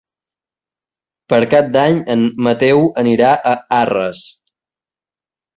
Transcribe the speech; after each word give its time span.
Per 1.33 1.39
Cap 1.51 1.69
d'Any 1.75 1.99
en 2.15 2.25
Mateu 2.47 2.83
anirà 3.03 3.35
a 3.51 3.55
Arres. 3.81 4.27